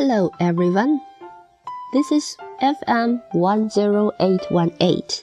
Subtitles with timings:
[0.00, 1.00] Hello, everyone.
[1.92, 5.22] This is FM one zero eight one eight.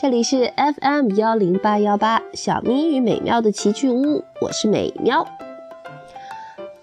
[0.00, 5.26] 这里是 FM 幺零八幺八小咪与美妙的奇趣屋，我是美妙。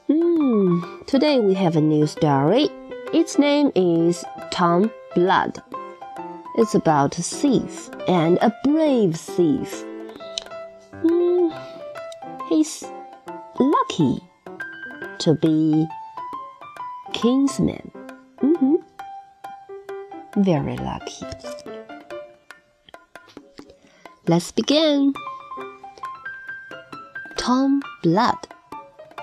[0.07, 2.70] 嗯，Today we have a new story.
[3.13, 5.55] Its name is Tom Blood.
[6.57, 9.83] It's about a thief and a brave thief.
[11.04, 11.52] Mm,
[12.49, 12.83] he's
[13.57, 14.21] lucky
[15.19, 15.87] to be
[17.15, 17.91] kingsman.
[18.41, 18.75] Mm-hmm.
[20.37, 21.25] Very lucky.
[24.28, 25.14] Let's begin.
[27.37, 28.47] Tom Blood.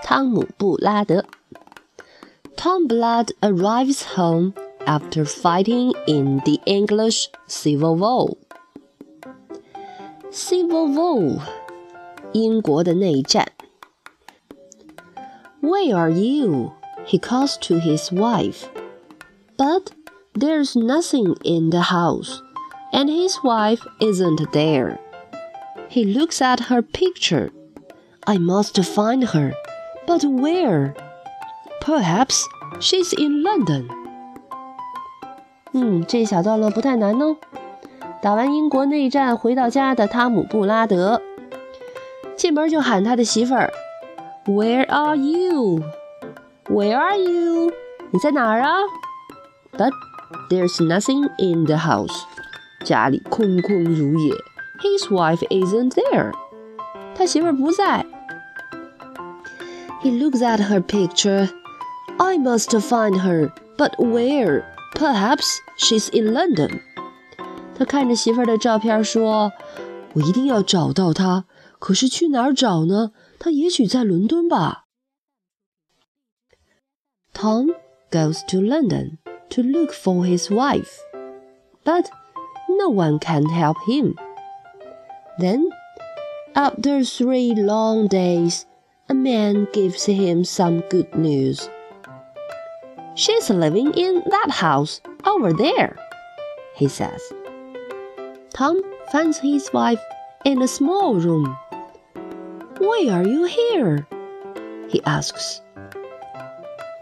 [0.02, 1.24] 汤姆·布拉德。
[2.56, 4.55] Tom Blood arrives home
[4.87, 8.37] after fighting in the English Civil War.
[10.30, 11.41] Civil War，
[12.32, 13.52] 英国的内战。
[15.60, 16.73] Where are you?
[17.07, 18.68] He calls to his wife.
[19.57, 19.93] But
[20.34, 22.40] there's nothing in the house,
[22.93, 24.98] and his wife isn't there.
[25.88, 27.51] He looks at her picture.
[28.26, 29.52] I must find her,
[30.07, 30.95] but where?
[31.80, 32.45] Perhaps
[32.79, 33.88] she's in London.
[35.73, 37.37] 嗯，这一小段落不太难哦。
[38.21, 41.23] 打完英国内战回到家的汤姆·布拉德，
[42.37, 43.73] 进门就喊他的媳妇儿：“
[44.45, 45.82] Where are you?
[46.73, 47.73] Where are you?
[48.10, 48.79] 你在哪儿啊？”
[49.76, 49.93] But
[50.51, 52.23] there's nothing in the house.
[52.84, 54.34] 家里空空如也。
[54.80, 56.32] His wife isn't there.
[57.15, 58.07] 他媳妇儿不在。
[60.02, 61.51] He looks at her picture.
[62.18, 64.65] I must find her, but where?
[64.94, 66.81] Perhaps she's in London.
[67.76, 71.44] 他看着媳妇儿的照片说：“我一定要找到她，
[71.78, 73.10] 可是去哪儿找呢？
[73.38, 74.81] 她也许在伦敦吧。””
[77.44, 77.75] Tom
[78.09, 79.18] goes to London
[79.50, 80.98] to look for his wife,
[81.84, 82.09] but
[82.70, 84.18] no one can help him.
[85.40, 85.70] Then,
[86.56, 88.66] after three long days,
[89.09, 91.70] a man gives him some good news.
[93.16, 95.98] She's living in that house over there,
[96.78, 97.22] he says.
[98.53, 100.02] Tom finds his wife
[100.46, 101.58] in a small room.
[102.78, 104.08] Why are you here?
[104.88, 105.62] he asks.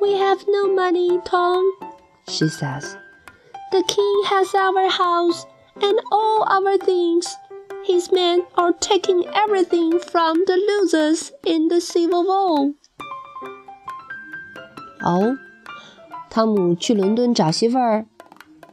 [0.01, 1.73] We have no money, Tom,
[2.29, 2.97] she says.
[3.73, 5.47] The king has our house
[5.83, 7.37] and all our things.
[7.85, 12.75] His men are taking everything from the losers in the Civil War.
[15.05, 15.37] Oh,
[16.31, 18.07] 汤姆去伦敦找媳妇儿，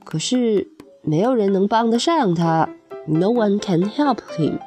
[0.04, 0.68] 可是
[1.02, 2.70] 没有人能帮得上他。
[3.06, 4.60] No one can help him.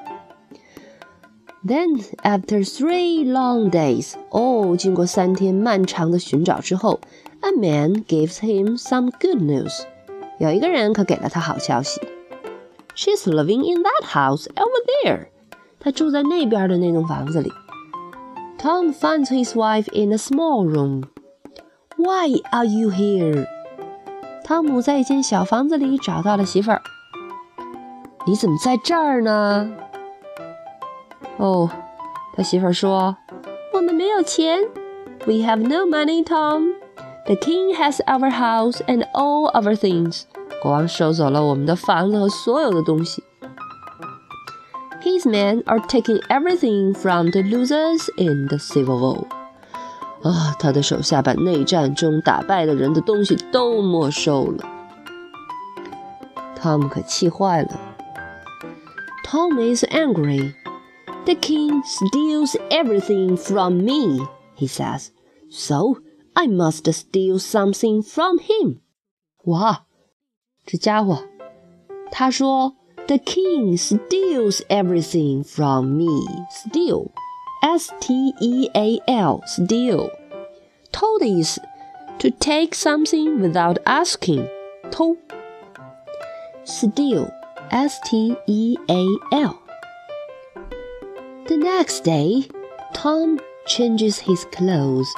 [1.67, 7.01] Then, after three long days, 哦，经过三天漫长的寻找之后，
[7.41, 9.83] a man gives him some good news.
[10.39, 12.01] 有一个人可给了他好消息。
[12.95, 15.27] She's living in that house over there.
[15.81, 17.53] 她住在那边的那栋房子里。
[18.59, 21.05] Tom finds his wife in a small room.
[21.97, 23.47] Why are you here？
[24.45, 26.81] 汤姆在一间小房子里找到了媳妇儿。
[28.27, 29.73] 你怎么在这儿呢？
[31.39, 31.71] 哦，
[32.35, 34.59] 他媳妇儿说：“我们没有钱。
[35.27, 36.75] We have no money, Tom.
[37.27, 40.23] The king has our house and all our things.
[40.63, 43.23] 国王收走了我们的房子和所有的东西。
[45.03, 49.27] His men are taking everything from the losers in the civil war.”
[50.23, 54.65] 啊，他的手下把内战中打败的人的东西都没收了。
[56.57, 57.81] 汤姆可气坏了。
[59.25, 60.55] Tom is angry.
[61.25, 65.13] The king steals everything from me, he says.
[65.51, 65.99] So
[66.35, 68.81] I must steal something from him.
[69.45, 69.87] 哇，
[70.65, 71.25] 这家伙，
[72.11, 72.75] 他说，
[73.07, 76.09] The king steals everything from me.
[76.51, 77.13] Steal.
[77.63, 80.11] S T E A L steal，
[80.93, 81.61] 偷的意思，
[82.19, 84.47] to take something without asking，
[84.91, 85.17] 偷。
[86.65, 87.31] Steal,
[87.71, 89.57] S T E A L.
[91.51, 92.49] The next day,
[92.93, 95.13] Tom changes his clothes.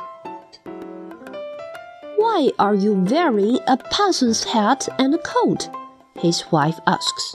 [2.17, 5.69] Why are you wearing a parson's hat and a coat?
[6.17, 7.35] His wife asks.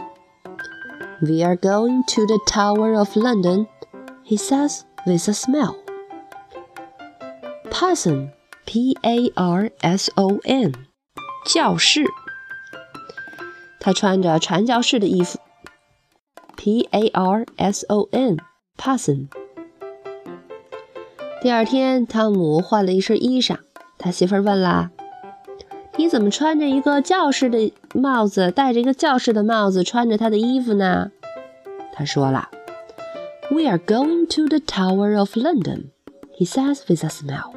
[1.22, 3.68] We are going to the Tower of London,
[4.24, 5.76] he says with a smile.
[7.72, 8.32] Parson,
[8.66, 10.74] P A R S O N，
[11.46, 12.06] 教士。
[13.80, 15.40] 他穿着传教士的衣服。
[16.56, 18.08] P A R S O
[18.79, 19.27] Parson。
[21.43, 23.59] 第二天，汤姆换了一身衣裳，
[23.99, 24.91] 他媳妇儿问啦
[25.97, 31.11] ：“你怎么穿着一个教士的帽子，戴着一个教士的帽子，穿着他的衣服呢？”
[31.93, 32.49] 他说了
[33.51, 35.91] ：“We are going to the Tower of London,”
[36.39, 37.53] he says with a smile.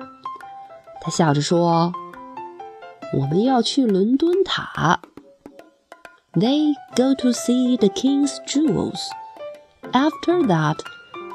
[1.02, 1.94] 他笑着说
[3.14, 5.00] ：“我们要去伦敦塔。”
[6.34, 9.10] They go to see the king's jewels.
[9.92, 10.78] After that,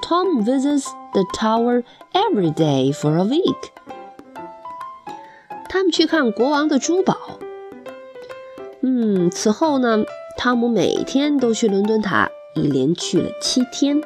[0.01, 1.83] Tom visits the tower
[2.13, 3.71] every day for a week.
[5.69, 7.17] 他们去看国王的珠宝。
[8.81, 10.03] 嗯，此后呢，
[10.37, 14.01] 汤姆每天都去伦敦塔，一连去了七天。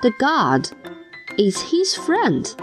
[0.00, 0.70] the guard,
[1.36, 2.54] is his friend,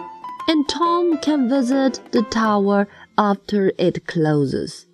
[0.47, 2.87] and Tom can visit the tower
[3.17, 4.85] after it closes.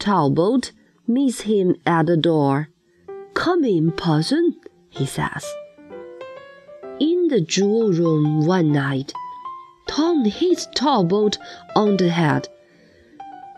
[0.00, 0.72] Talbot
[1.06, 2.70] meets him at the door.
[3.34, 4.56] Come in, Parson,
[4.90, 5.46] he says.
[6.98, 9.12] In the jewel room one night,
[9.86, 11.38] Tom hits Talbot
[11.76, 12.48] on the head.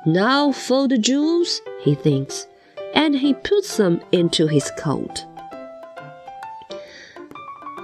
[0.05, 2.46] Now for the jewels, he thinks,
[2.94, 5.25] and he puts them into his coat.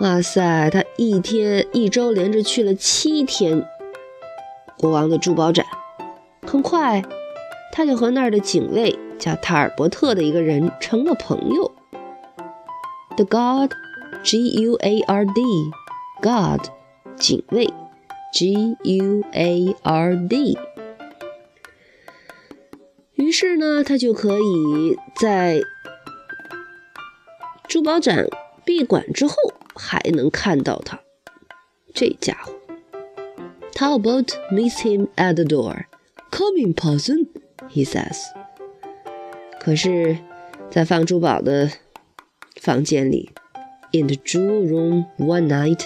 [0.00, 3.66] 哇塞，他一天一周连着去了七天
[4.76, 5.64] 国王的珠宝展。
[6.46, 7.02] 很快，
[7.72, 11.72] 他就和那儿的警卫叫塔尔伯特的一个人成了朋友。
[13.16, 13.70] The guard,
[14.22, 15.42] G-U-A-R-D,
[16.20, 16.64] guard，
[17.16, 17.72] 警卫
[18.34, 18.98] ，G-U-A-R-D。
[23.14, 25.62] 于是呢，他就可以在
[27.66, 28.26] 珠宝展
[28.62, 29.32] 闭馆之后。
[29.76, 30.98] 还能看到他，
[31.94, 32.52] 这家伙。
[33.72, 35.84] Tallbot meets him at the door.
[36.30, 37.28] Come in, Parson,
[37.68, 38.18] he says.
[39.60, 40.18] 可是，
[40.70, 41.70] 在放珠宝的
[42.60, 43.30] 房间里
[43.92, 45.84] ，in the jewel room one night,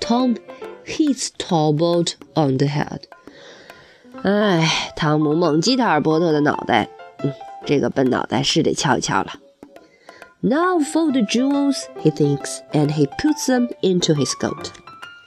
[0.00, 0.36] Tom
[0.84, 3.02] hits Tallbot on the head.
[4.22, 6.88] 哎，汤姆猛击塔尔伯特的脑袋，
[7.22, 7.32] 嗯，
[7.64, 9.40] 这个笨脑袋是得敲一敲了。
[10.43, 14.71] now for the jewels, he thinks, and he puts them into his coat.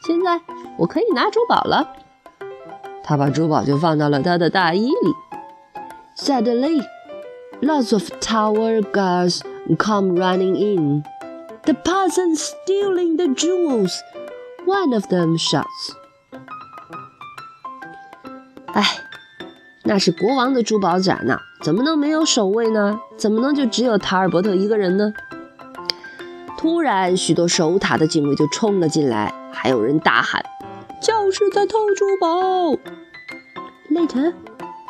[0.07, 0.41] 现在
[0.79, 1.97] 我可以拿珠宝了。
[3.05, 5.15] 他把珠宝就放到了他的大衣里。
[6.17, 6.83] Suddenly,
[7.61, 9.41] lots of tower guards
[9.79, 11.05] come running in.
[11.65, 13.93] The peasants stealing the jewels.
[14.67, 15.97] One of them shouts.
[18.67, 18.85] 哎，
[19.85, 23.00] 那是国王的珠宝展呐、啊， 怎么能没有守卫呢？
[23.18, 25.14] 怎么能就只有塔尔伯特一个人呢？
[26.58, 30.44] 突然，许多守塔的警卫就冲了进来，还有人大喊
[31.02, 32.72] ：“教士在偷珠宝！”
[33.92, 34.34] Later,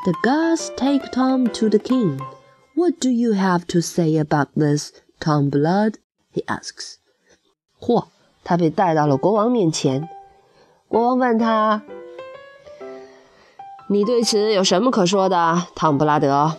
[0.04, 2.20] the guards take Tom to the king.
[2.76, 5.96] What do you have to say about this, Tom Blood?
[6.34, 6.96] He asks.
[7.80, 8.08] 嚯，
[8.44, 10.08] 他被带到了国王面前。
[10.88, 11.82] 国王问他。
[13.89, 16.53] 你对此有什么可说的，汤布拉德？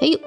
[0.00, 0.18] 哎呦，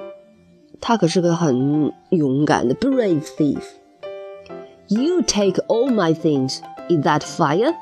[0.80, 6.60] 他可是个很勇敢的 brave thief。You take all my things.
[6.88, 7.74] Is that fire?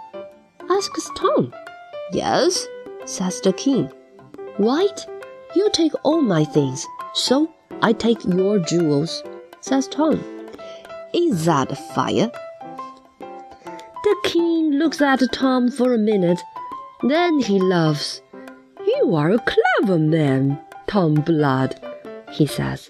[0.68, 1.52] asks Tom.
[2.12, 2.66] Yes,
[3.06, 3.88] says the king.
[4.58, 5.06] Right,
[5.54, 7.48] you take all my things, so
[7.80, 9.22] I take your jewels,
[9.60, 10.20] says Tom.
[11.12, 12.30] Is that fire?
[13.18, 16.40] The king looks at Tom for a minute
[17.04, 18.22] then he laughs.
[18.84, 21.74] You are a clever man, Tom Blood,
[22.30, 22.88] he says.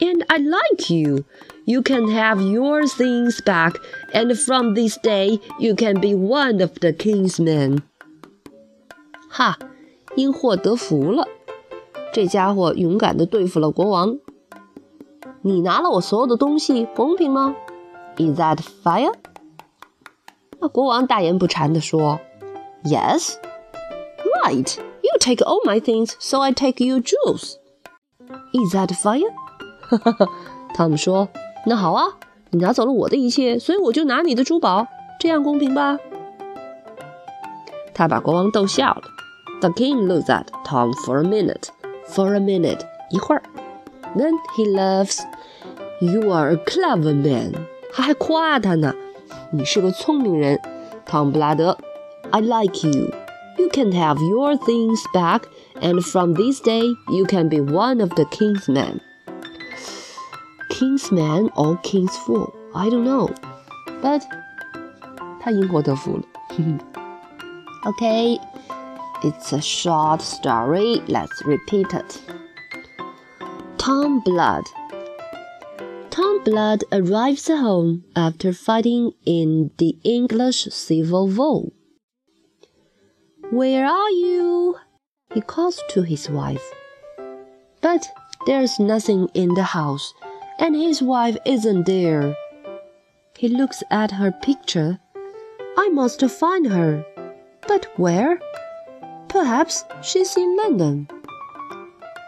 [0.00, 1.24] And I like you.
[1.64, 3.76] You can have your things back,
[4.12, 7.82] and from this day you can be one of the king's men.
[9.28, 9.58] 哈，
[10.14, 11.26] 因祸得福了。
[12.12, 14.18] 这家伙勇敢地对付了国王。
[15.42, 17.56] 你拿了我所有的东西，公平吗？
[18.16, 19.12] Is that fair？
[20.60, 22.20] 那国王大言不惭地说。
[22.84, 23.38] Yes.
[24.44, 24.78] Right.
[25.02, 27.56] You take all my things, so I take your jewels.
[28.52, 29.22] Is that fair?
[30.74, 32.04] 汤姆说：“那好啊，
[32.50, 34.86] 你拿走了我的一切，所以我就拿你的珠宝，
[35.18, 35.98] 这样公平吧？”
[37.94, 39.02] 他把国王逗笑了。
[39.60, 41.68] The king looks at Tom for a minute.
[42.08, 43.42] For a minute，一会儿。
[44.14, 45.20] Then he laughs.
[46.00, 47.54] You are a clever man.
[47.92, 48.94] 他还夸他呢，
[49.50, 50.60] 你是个聪明人，
[51.06, 51.78] 汤布拉德。
[52.32, 53.12] I like you.
[53.58, 55.46] You can have your things back,
[55.80, 59.00] and from this day you can be one of the king's men.
[60.70, 63.28] King's man or king's fool, I don't know.
[64.02, 64.26] But
[65.40, 66.24] 他因祸得福了。
[67.86, 68.38] okay,
[69.22, 71.00] it's a short story.
[71.06, 72.20] Let's repeat it.
[73.78, 74.64] Tom Blood.
[76.10, 81.70] Tom Blood arrives home after fighting in the English Civil War.
[83.51, 84.77] Where are you?
[85.33, 86.63] He calls to his wife.
[87.81, 88.07] But
[88.45, 90.13] there's nothing in the house,
[90.57, 92.33] and his wife isn't there.
[93.37, 94.99] He looks at her picture.
[95.77, 97.05] I must find her.
[97.67, 98.39] But where?
[99.27, 101.09] Perhaps she's in London.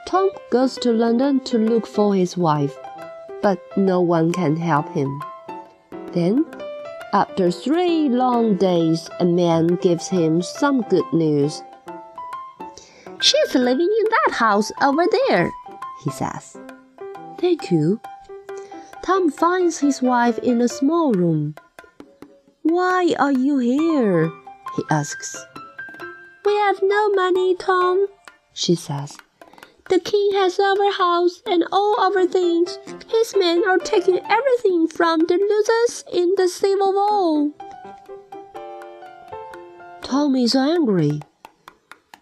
[0.06, 2.78] Tom goes to London to look for his wife,
[3.42, 5.22] but no one can help him.
[6.12, 6.46] Then,
[7.14, 11.62] after three long days, a man gives him some good news.
[13.22, 15.52] She's living in that house over there,
[16.04, 16.58] he says.
[17.40, 18.02] Thank you.
[19.04, 21.56] Tom finds his wife in a small room.
[22.64, 24.32] Why are you here?
[24.76, 25.38] he asks.
[26.44, 28.08] We have no money, Tom,
[28.54, 29.16] she says.
[29.90, 32.80] The king has our house and all our things.
[33.10, 37.52] His men are taking everything from the losers in the civil war.
[40.02, 41.22] Tom is angry.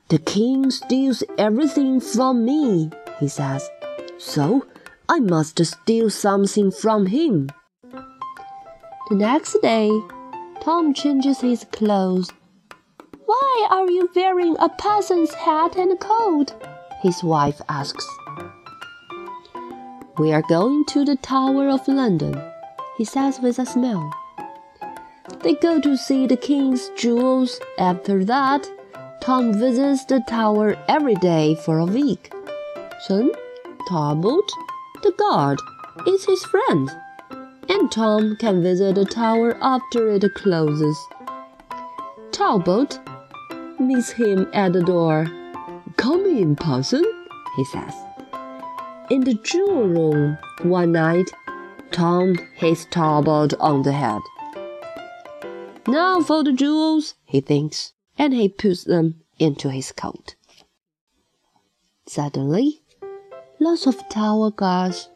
[0.09, 2.89] The king steals everything from me,
[3.19, 3.69] he says.
[4.17, 4.65] So
[5.07, 7.49] I must steal something from him.
[9.09, 9.91] The next day,
[10.61, 12.29] Tom changes his clothes.
[13.25, 16.53] Why are you wearing a peasant's hat and coat?
[17.01, 18.07] His wife asks.
[20.17, 22.39] We are going to the Tower of London,
[22.97, 24.13] he says with a smile.
[25.39, 27.59] They go to see the king's jewels.
[27.79, 28.69] After that,
[29.21, 32.31] Tom visits the tower every day for a week.
[33.01, 33.31] Soon,
[33.87, 34.51] Talbot,
[35.01, 35.59] the guard,
[36.07, 36.91] is his friend,
[37.69, 40.97] and Tom can visit the tower after it closes.
[42.31, 42.99] Talbot
[43.79, 45.25] meets him at the door.
[45.97, 47.03] Come in, parson,
[47.55, 47.93] he says.
[49.09, 51.31] In the jewel room one night,
[51.91, 54.21] Tom hits Talbot on the head.
[55.87, 60.35] Now for the jewels, he thinks, and he puts them into his coat.
[62.07, 62.81] Suddenly,
[63.59, 65.09] lots of tower guards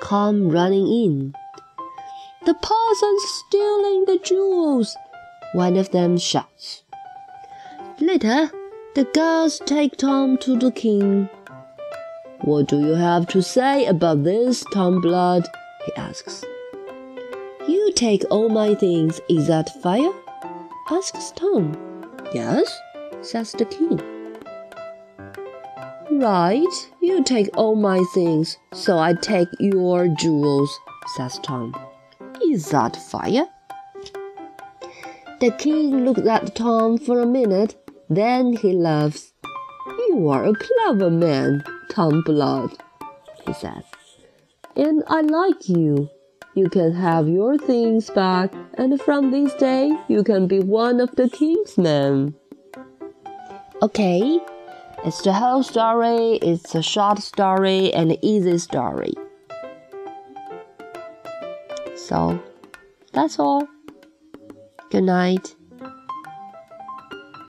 [0.00, 1.34] come running in.
[2.46, 4.96] The parson's stealing the jewels,
[5.52, 6.82] one of them shouts.
[8.00, 8.50] Later,
[8.94, 11.28] the guards take Tom to the king.
[12.40, 15.46] What do you have to say about this, Tom Blood?
[15.86, 16.44] he asks.
[17.68, 20.10] You take all my things, is that fair?
[20.90, 21.76] asks Tom.
[22.34, 22.80] Yes,
[23.22, 24.00] says the king.
[26.10, 30.80] Right, you take all my things, so I take your jewels,
[31.16, 31.76] says Tom.
[32.42, 33.46] Is that fair?
[35.40, 37.76] The king looked at Tom for a minute
[38.10, 39.32] then he laughs.
[40.08, 42.76] You are a clever man, Tom Blood,
[43.46, 43.84] he says.
[44.76, 46.10] And I like you.
[46.54, 51.14] You can have your things back, and from this day you can be one of
[51.14, 52.34] the king's men.
[53.80, 54.40] Okay,
[55.04, 56.40] it's the whole story.
[56.42, 59.14] It's a short story and easy story.
[61.94, 62.42] So,
[63.12, 63.68] that's all.
[64.90, 65.54] Good night.